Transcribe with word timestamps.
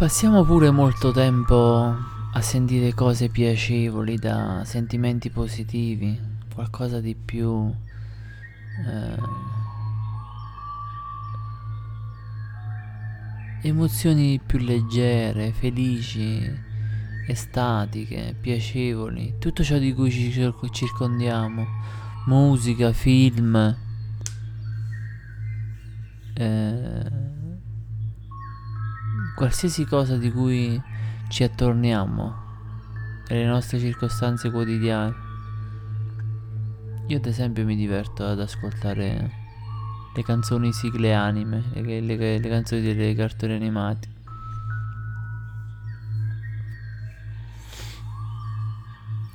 Passiamo 0.00 0.44
pure 0.44 0.70
molto 0.70 1.12
tempo 1.12 1.94
a 2.32 2.40
sentire 2.40 2.94
cose 2.94 3.28
piacevoli 3.28 4.16
da 4.16 4.62
sentimenti 4.64 5.28
positivi, 5.28 6.18
qualcosa 6.54 7.02
di 7.02 7.14
più 7.14 7.70
eh, 8.86 9.18
emozioni 13.60 14.40
più 14.44 14.60
leggere, 14.60 15.52
felici, 15.52 16.50
estatiche, 17.28 18.34
piacevoli, 18.40 19.34
tutto 19.38 19.62
ciò 19.62 19.76
di 19.76 19.92
cui 19.92 20.10
ci 20.10 20.32
circondiamo, 20.32 21.66
musica, 22.24 22.94
film. 22.94 23.76
Eh, 26.32 27.29
qualsiasi 29.34 29.84
cosa 29.84 30.16
di 30.16 30.30
cui 30.30 30.80
ci 31.28 31.42
attorniamo 31.44 32.48
nelle 33.28 33.46
nostre 33.46 33.78
circostanze 33.78 34.50
quotidiane. 34.50 35.14
Io 37.06 37.16
ad 37.16 37.26
esempio 37.26 37.64
mi 37.64 37.76
diverto 37.76 38.24
ad 38.24 38.40
ascoltare 38.40 39.30
le 40.12 40.22
canzoni 40.22 40.72
sigle 40.72 41.14
anime, 41.14 41.64
le, 41.74 42.00
le, 42.00 42.38
le 42.38 42.48
canzoni 42.48 42.94
dei 42.94 43.14
cartoni 43.14 43.54
animati. 43.54 44.18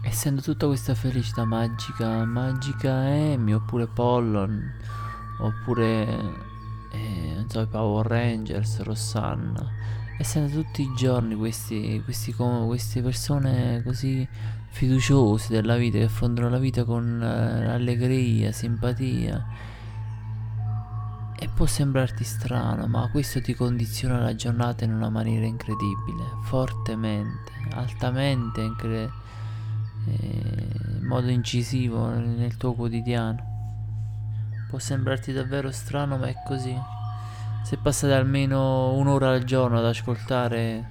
Essendo 0.03 0.41
tutta 0.41 0.67
questa 0.67 0.95
felicità 0.95 1.45
magica, 1.45 2.23
magica 2.25 2.91
Amy 2.91 3.53
oppure 3.53 3.88
Pollon 3.88 4.73
oppure 5.39 6.08
eh, 6.91 7.25
so, 7.47 7.61
i 7.61 7.67
Power 7.67 8.05
Rangers, 8.05 8.81
Rosanna. 8.81 9.93
Essendo 10.17 10.49
tutti 10.61 10.81
i 10.81 10.93
giorni 10.95 11.35
questi, 11.35 12.01
questi, 12.03 12.33
queste 12.33 13.01
persone 13.01 13.83
così 13.83 14.27
fiduciose 14.69 15.53
della 15.53 15.77
vita 15.77 15.97
che 15.97 16.05
affrontano 16.05 16.49
la 16.49 16.57
vita 16.57 16.83
con 16.83 17.19
uh, 17.21 17.69
allegria, 17.69 18.51
simpatia. 18.51 19.45
E 21.38 21.49
può 21.53 21.66
sembrarti 21.66 22.23
strano 22.23 22.88
ma 22.88 23.09
questo 23.09 23.41
ti 23.41 23.53
condiziona 23.53 24.19
la 24.19 24.35
giornata 24.35 24.83
in 24.83 24.93
una 24.93 25.09
maniera 25.09 25.45
incredibile. 25.45 26.23
Fortemente 26.43 27.51
altamente 27.71 28.61
incre- 28.61 29.11
eh, 30.07 30.67
in 30.99 31.05
modo 31.05 31.29
incisivo 31.29 32.09
nel 32.09 32.57
tuo 32.57 32.73
quotidiano. 32.73 33.53
Può 34.69 34.79
sembrarti 34.79 35.31
davvero 35.31 35.71
strano 35.71 36.17
ma 36.17 36.27
è 36.27 36.35
così 36.45 36.94
se 37.66 37.77
passate 37.77 38.13
almeno 38.13 38.94
un'ora 38.94 39.31
al 39.31 39.44
giorno 39.44 39.80
ad 39.80 39.85
ascoltare, 39.85 40.88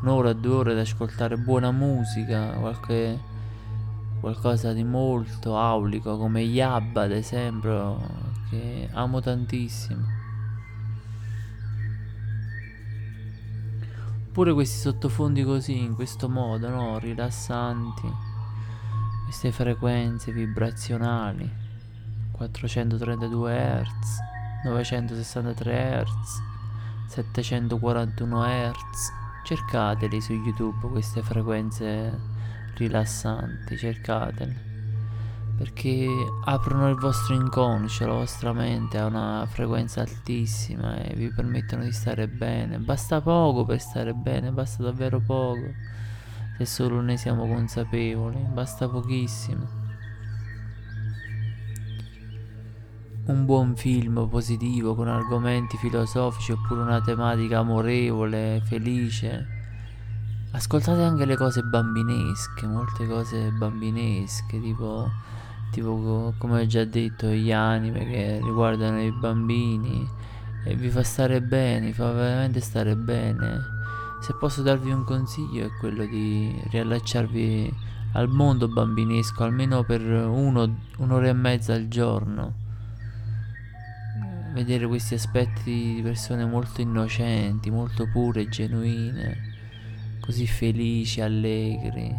un'ora, 0.00 0.32
due 0.32 0.54
ore 0.54 0.72
ad 0.72 0.78
ascoltare 0.78 1.36
buona 1.36 1.70
musica, 1.72 2.52
qualche, 2.52 3.20
qualcosa 4.20 4.72
di 4.72 4.82
molto 4.82 5.58
aulico 5.58 6.16
come 6.16 6.40
Yabba 6.40 7.02
ad 7.02 7.10
esempio, 7.10 7.98
che 8.48 8.88
amo 8.94 9.20
tantissimo. 9.20 10.06
Pure 14.32 14.54
questi 14.54 14.78
sottofondi 14.78 15.44
così, 15.44 15.78
in 15.78 15.94
questo 15.94 16.30
modo, 16.30 16.70
no? 16.70 16.98
Rilassanti, 16.98 18.10
queste 19.24 19.52
frequenze 19.52 20.32
vibrazionali, 20.32 21.52
432 22.32 23.82
Hz 23.82 24.34
963 24.66 26.04
Hz, 26.04 26.42
741 27.08 28.44
Hz. 28.44 29.12
Cercateli 29.44 30.20
su 30.20 30.32
YouTube 30.32 30.88
queste 30.88 31.22
frequenze 31.22 32.12
rilassanti, 32.74 33.76
cercateli. 33.76 34.64
Perché 35.56 36.08
aprono 36.44 36.90
il 36.90 36.96
vostro 36.96 37.34
inconscio, 37.34 38.06
la 38.06 38.14
vostra 38.14 38.52
mente 38.52 38.98
a 38.98 39.06
una 39.06 39.46
frequenza 39.48 40.02
altissima 40.02 40.96
e 40.96 41.14
vi 41.14 41.32
permettono 41.32 41.84
di 41.84 41.92
stare 41.92 42.28
bene. 42.28 42.78
Basta 42.78 43.20
poco 43.20 43.64
per 43.64 43.80
stare 43.80 44.12
bene, 44.12 44.50
basta 44.50 44.82
davvero 44.82 45.20
poco. 45.20 45.72
Se 46.58 46.66
solo 46.66 47.00
ne 47.00 47.16
siamo 47.16 47.46
consapevoli, 47.46 48.38
basta 48.52 48.88
pochissimo. 48.88 49.85
Un 53.26 53.44
buon 53.44 53.74
film 53.74 54.28
positivo 54.28 54.94
con 54.94 55.08
argomenti 55.08 55.76
filosofici 55.78 56.52
oppure 56.52 56.82
una 56.82 57.00
tematica 57.00 57.58
amorevole, 57.58 58.60
felice. 58.64 59.46
Ascoltate 60.52 61.02
anche 61.02 61.24
le 61.24 61.36
cose 61.36 61.62
bambinesche, 61.62 62.66
molte 62.66 63.06
cose 63.06 63.50
bambinesche, 63.50 64.60
tipo, 64.60 65.10
tipo 65.72 66.32
come 66.38 66.62
ho 66.62 66.66
già 66.66 66.84
detto, 66.84 67.26
gli 67.26 67.50
anime 67.50 68.06
che 68.06 68.40
riguardano 68.40 69.02
i 69.02 69.10
bambini 69.10 70.08
e 70.64 70.76
vi 70.76 70.88
fa 70.88 71.02
stare 71.02 71.42
bene, 71.42 71.86
vi 71.86 71.92
fa 71.92 72.12
veramente 72.12 72.60
stare 72.60 72.94
bene. 72.94 73.60
Se 74.20 74.34
posso 74.38 74.62
darvi 74.62 74.92
un 74.92 75.02
consiglio 75.02 75.66
è 75.66 75.70
quello 75.80 76.06
di 76.06 76.54
riallacciarvi 76.70 77.74
al 78.12 78.28
mondo 78.28 78.68
bambinesco 78.68 79.42
almeno 79.42 79.82
per 79.82 80.00
uno, 80.00 80.78
un'ora 80.98 81.26
e 81.26 81.32
mezza 81.32 81.74
al 81.74 81.88
giorno 81.88 82.64
vedere 84.56 84.86
questi 84.86 85.12
aspetti 85.12 85.96
di 85.96 86.00
persone 86.02 86.46
molto 86.46 86.80
innocenti, 86.80 87.70
molto 87.70 88.08
pure, 88.08 88.48
genuine, 88.48 89.36
così 90.18 90.46
felici, 90.46 91.20
allegri, 91.20 92.10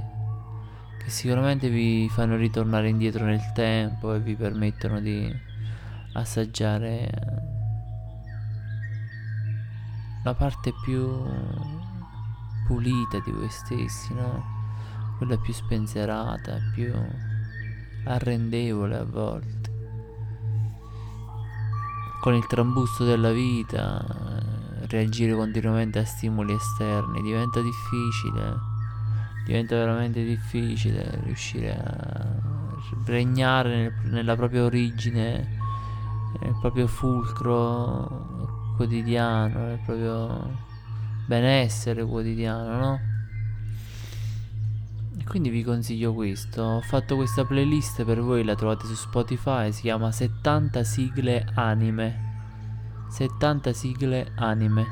che 0.99 1.09
sicuramente 1.09 1.67
vi 1.67 2.07
fanno 2.11 2.35
ritornare 2.35 2.89
indietro 2.89 3.25
nel 3.25 3.41
tempo 3.55 4.13
e 4.13 4.19
vi 4.19 4.35
permettono 4.35 5.01
di 5.01 5.27
assaggiare 6.13 7.09
la 10.23 10.33
parte 10.35 10.73
più 10.83 11.09
pulita 12.67 13.19
di 13.25 13.31
voi 13.31 13.49
stessi, 13.49 14.13
no? 14.13 14.43
Quella 15.17 15.37
più 15.37 15.53
spensierata, 15.53 16.59
più 16.71 16.93
arrendevole 18.03 18.95
a 18.95 19.03
volte 19.03 19.56
con 22.19 22.33
il 22.33 22.45
trambusto 22.47 23.03
della 23.03 23.31
vita, 23.31 24.03
reagire 24.87 25.33
continuamente 25.33 25.99
a 25.99 26.05
stimoli 26.05 26.53
esterni 26.53 27.21
diventa 27.21 27.61
difficile, 27.61 28.55
diventa 29.45 29.75
veramente 29.75 30.23
difficile 30.23 31.19
riuscire 31.23 31.75
a 31.75 32.25
regnare 33.05 33.69
nel, 33.69 34.11
nella 34.11 34.35
propria 34.35 34.63
origine, 34.63 35.57
nel 36.41 36.57
proprio 36.59 36.87
fulcro 36.87 38.45
quotidiano, 38.75 39.59
nel 39.67 39.79
proprio 39.85 40.65
benessere 41.25 42.05
quotidiano, 42.05 42.77
no? 42.77 43.06
Quindi 45.25 45.49
vi 45.49 45.63
consiglio 45.63 46.13
questo. 46.13 46.61
Ho 46.61 46.81
fatto 46.81 47.15
questa 47.15 47.45
playlist 47.45 48.03
per 48.03 48.21
voi, 48.21 48.43
la 48.43 48.55
trovate 48.55 48.85
su 48.85 48.95
Spotify, 48.95 49.71
si 49.71 49.81
chiama 49.81 50.11
70 50.11 50.83
sigle 50.83 51.45
anime. 51.55 52.25
70 53.09 53.73
sigle 53.73 54.31
anime. 54.35 54.85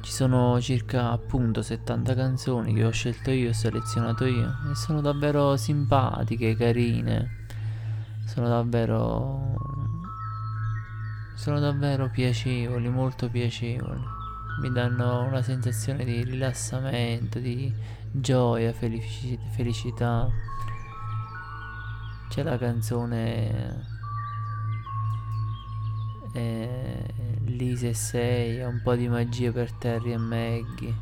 Ci 0.00 0.12
sono 0.12 0.60
circa 0.60 1.10
appunto 1.10 1.62
70 1.62 2.14
canzoni 2.14 2.72
che 2.74 2.84
ho 2.84 2.90
scelto 2.90 3.30
io, 3.30 3.50
ho 3.50 3.52
selezionato 3.52 4.24
io 4.24 4.54
e 4.70 4.74
sono 4.74 5.00
davvero 5.00 5.56
simpatiche, 5.56 6.56
carine. 6.56 7.46
Sono 8.24 8.48
davvero 8.48 9.76
sono 11.36 11.60
davvero 11.60 12.08
piacevoli, 12.08 12.88
molto 12.88 13.28
piacevoli. 13.28 14.15
Mi 14.60 14.72
danno 14.72 15.22
una 15.22 15.42
sensazione 15.42 16.04
di 16.04 16.24
rilassamento, 16.24 17.38
di 17.38 17.72
gioia, 18.10 18.72
felici- 18.72 19.38
felicità. 19.50 20.28
C'è 22.28 22.42
la 22.42 22.56
canzone 22.56 23.94
eh, 26.32 27.06
Lisa 27.44 27.88
e 27.88 27.94
6, 27.94 28.60
un 28.62 28.80
po' 28.82 28.94
di 28.94 29.08
magia 29.08 29.52
per 29.52 29.72
Terry 29.72 30.12
e 30.12 30.16
Maggie. 30.16 30.94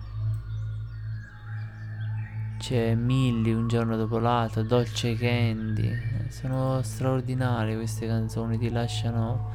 C'è 2.58 2.94
Millie 2.94 3.52
un 3.52 3.68
giorno 3.68 3.96
dopo 3.96 4.18
l'altro, 4.18 4.62
Dolce 4.62 5.14
Candy. 5.16 5.90
Sono 6.28 6.80
straordinarie 6.82 7.76
queste 7.76 8.06
canzoni, 8.06 8.58
ti 8.58 8.70
lasciano, 8.70 9.50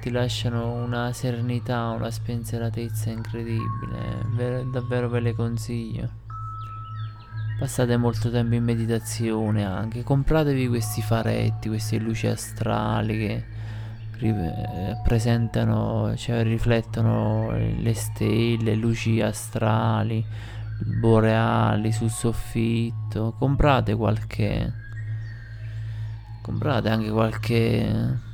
ti 0.00 0.10
lasciano 0.10 0.72
una 0.72 1.12
serenità, 1.12 1.88
una 1.90 2.10
spensieratezza 2.10 3.10
incredibile. 3.10 4.24
Ver- 4.34 4.64
davvero 4.70 5.08
ve 5.08 5.20
le 5.20 5.34
consiglio. 5.34 6.08
Passate 7.58 7.96
molto 7.98 8.30
tempo 8.30 8.54
in 8.54 8.64
meditazione 8.64 9.64
anche. 9.64 10.02
Compratevi 10.02 10.68
questi 10.68 11.02
faretti, 11.02 11.68
queste 11.68 11.98
luci 11.98 12.26
astrali 12.26 13.18
che 13.18 13.44
presentano, 15.02 16.14
cioè 16.16 16.42
riflettono 16.42 17.50
le 17.52 17.94
stelle, 17.94 18.74
luci 18.74 19.20
astrali, 19.20 20.24
boreali 20.98 21.92
sul 21.92 22.10
soffitto. 22.10 23.34
Comprate 23.38 23.94
qualche 23.94 24.72
comprate 26.42 26.88
anche 26.88 27.10
qualche 27.10 28.28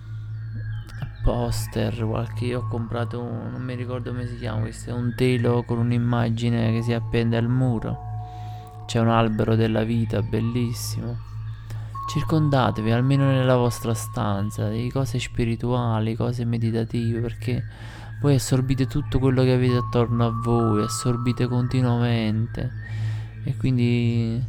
poster, 1.27 2.07
qualche 2.07 2.45
io 2.45 2.61
ho 2.61 2.69
comprato 2.69 3.21
un, 3.21 3.51
non 3.51 3.61
mi 3.61 3.75
ricordo 3.75 4.13
come 4.13 4.29
si 4.29 4.37
chiama, 4.37 4.61
questo 4.61 4.91
è 4.91 4.93
un 4.93 5.13
telo 5.17 5.65
con 5.65 5.79
un'immagine 5.79 6.71
che 6.71 6.83
si 6.83 6.93
appende 6.93 7.37
al 7.37 7.49
muro. 7.49 7.99
C'è 8.87 9.01
un 9.01 9.09
albero 9.09 9.57
della 9.57 9.83
vita 9.83 10.23
bellissimo. 10.23 11.19
Circondatevi 12.09 12.93
almeno 12.93 13.25
nella 13.25 13.57
vostra 13.57 13.93
stanza 13.93 14.69
di 14.69 14.89
cose 14.89 15.19
spirituali, 15.19 16.15
cose 16.15 16.45
meditative, 16.45 17.19
perché 17.19 17.65
voi 18.21 18.37
assorbite 18.37 18.87
tutto 18.87 19.19
quello 19.19 19.43
che 19.43 19.53
avete 19.53 19.79
attorno 19.79 20.27
a 20.27 20.31
voi, 20.31 20.85
assorbite 20.85 21.49
continuamente 21.49 22.71
e 23.43 23.57
quindi 23.57 24.41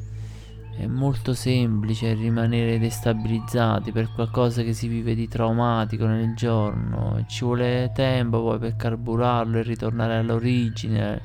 è 0.77 0.85
molto 0.85 1.33
semplice 1.33 2.13
rimanere 2.13 2.77
destabilizzati 2.77 3.91
per 3.91 4.11
qualcosa 4.13 4.61
che 4.61 4.73
si 4.73 4.87
vive 4.87 5.15
di 5.15 5.27
traumatico 5.27 6.05
nel 6.05 6.35
giorno. 6.35 7.23
Ci 7.27 7.43
vuole 7.43 7.91
tempo 7.95 8.43
poi 8.43 8.59
per 8.59 8.75
carburarlo 8.75 9.57
e 9.57 9.63
ritornare 9.63 10.17
all'origine, 10.17 11.15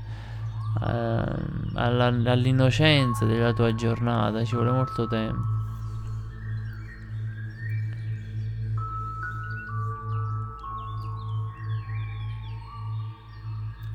eh, 0.81 1.25
alla, 1.75 2.07
all'innocenza 2.07 3.27
della 3.27 3.53
tua 3.53 3.75
giornata. 3.75 4.43
Ci 4.43 4.55
vuole 4.55 4.71
molto 4.71 5.07
tempo. 5.07 5.61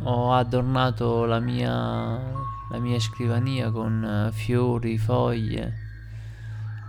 Ho 0.03 0.33
adornato 0.33 1.25
la 1.25 1.39
mia 1.39 2.56
la 2.69 2.79
mia 2.79 2.99
scrivania 2.99 3.71
con 3.71 4.03
uh, 4.03 4.31
fiori, 4.31 4.97
foglie, 4.97 5.85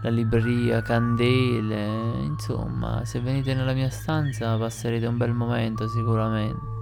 la 0.03 0.11
libreria, 0.11 0.83
candele, 0.83 2.23
insomma, 2.23 3.05
se 3.05 3.21
venite 3.21 3.55
nella 3.55 3.73
mia 3.73 3.91
stanza 3.91 4.57
passerete 4.57 5.07
un 5.07 5.17
bel 5.17 5.33
momento 5.33 5.89
sicuramente. 5.89 6.77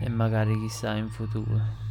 E 0.00 0.08
magari 0.08 0.58
chissà 0.60 0.94
in 0.94 1.08
futuro. 1.08 1.82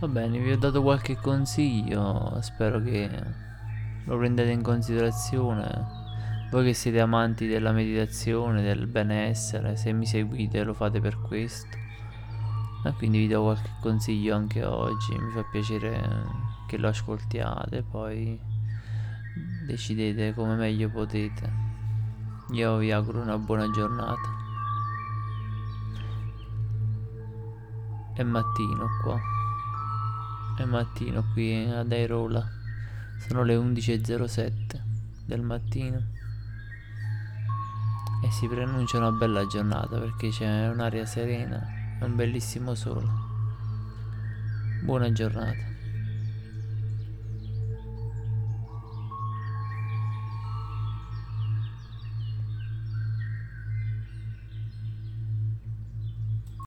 Va 0.00 0.08
bene, 0.08 0.38
vi 0.38 0.52
ho 0.52 0.58
dato 0.58 0.82
qualche 0.82 1.16
consiglio, 1.16 2.38
spero 2.42 2.82
che 2.82 3.08
lo 4.04 4.18
prendete 4.18 4.50
in 4.50 4.62
considerazione 4.62 6.03
voi 6.54 6.66
che 6.66 6.72
siete 6.72 7.00
amanti 7.00 7.48
della 7.48 7.72
meditazione, 7.72 8.62
del 8.62 8.86
benessere, 8.86 9.74
se 9.74 9.92
mi 9.92 10.06
seguite 10.06 10.62
lo 10.62 10.72
fate 10.72 11.00
per 11.00 11.20
questo. 11.20 11.76
E 12.84 12.92
quindi 12.92 13.18
vi 13.18 13.26
do 13.26 13.42
qualche 13.42 13.70
consiglio 13.80 14.36
anche 14.36 14.64
oggi, 14.64 15.18
mi 15.18 15.32
fa 15.32 15.42
piacere 15.50 16.00
che 16.68 16.76
lo 16.76 16.86
ascoltiate, 16.86 17.82
poi 17.82 18.38
decidete 19.66 20.32
come 20.32 20.54
meglio 20.54 20.88
potete. 20.90 21.52
Io 22.52 22.76
vi 22.76 22.92
auguro 22.92 23.20
una 23.20 23.36
buona 23.36 23.68
giornata. 23.72 24.32
È 28.14 28.22
mattino 28.22 28.86
qua. 29.02 29.18
È 30.56 30.64
mattino 30.64 31.24
qui 31.32 31.68
ad 31.68 31.90
Airola. 31.90 32.48
Sono 33.26 33.42
le 33.42 33.56
11.07 33.56 34.52
del 35.26 35.40
mattino 35.40 36.13
e 38.24 38.30
si 38.30 38.48
preannuncia 38.48 38.96
una 38.96 39.12
bella 39.12 39.46
giornata 39.46 39.98
perché 39.98 40.30
c'è 40.30 40.68
un'aria 40.68 41.04
serena 41.04 41.60
e 42.00 42.04
un 42.04 42.16
bellissimo 42.16 42.74
sole. 42.74 43.06
Buona 44.82 45.12
giornata. 45.12 45.73